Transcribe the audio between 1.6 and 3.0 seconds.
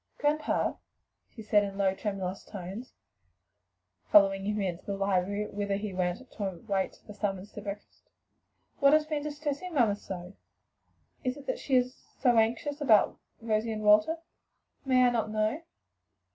in low, tremulous tones,